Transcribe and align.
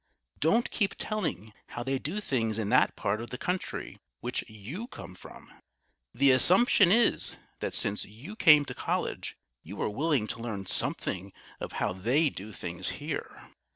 [Sidenote: 0.33 0.33
LOCAL 0.33 0.33
EGOTISM] 0.33 0.53
Don't 0.53 0.71
keep 0.71 0.95
telling 0.95 1.53
how 1.67 1.83
they 1.83 1.99
do 1.99 2.19
things 2.19 2.57
in 2.57 2.69
that 2.69 2.95
part 2.95 3.21
of 3.21 3.29
the 3.29 3.37
country 3.37 3.99
which 4.19 4.43
you 4.49 4.87
come 4.87 5.13
from. 5.13 5.51
The 6.11 6.31
assumption 6.31 6.91
is, 6.91 7.37
that 7.59 7.75
since 7.75 8.03
you 8.03 8.35
came 8.35 8.65
to 8.65 8.73
College, 8.73 9.37
you 9.61 9.79
are 9.79 9.89
willing 9.91 10.25
to 10.29 10.41
learn 10.41 10.65
something 10.65 11.31
of 11.59 11.73
how 11.73 11.93
they 11.93 12.31
do 12.31 12.51
things 12.51 12.89
here. 12.97 13.43